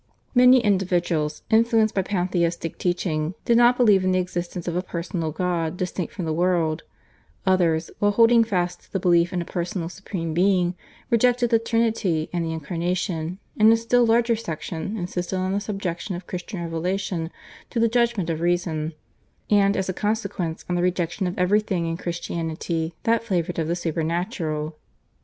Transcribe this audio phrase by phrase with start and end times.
[0.33, 5.31] Many individuals, influenced by pantheistic teaching, did not believe in the existence of a personal
[5.31, 6.81] God distinct from the world;
[7.45, 10.73] others, while holding fast to the belief in a personal supreme Being,
[11.11, 16.15] rejected the Trinity and the Incarnation, and a still larger section insisted on the subjection
[16.15, 17.29] of Christian revelation
[17.69, 18.93] to the judgment of reason,
[19.51, 23.75] and as a consequence on the rejection of everything in Christianity that flavoured of the
[23.75, 24.75] supernatural.